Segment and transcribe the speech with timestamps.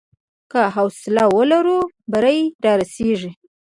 [0.51, 1.79] که حوصله ولرو،
[2.11, 3.31] بری رارسېږي.